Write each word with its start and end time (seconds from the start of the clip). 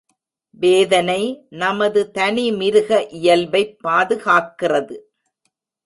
வேதனை 0.51 1.45
நமது 1.49 2.11
தனி 2.11 2.51
மிருக 2.51 3.07
இயல்பைப் 3.09 3.77
பாதுகாக்கிறது. 3.83 4.97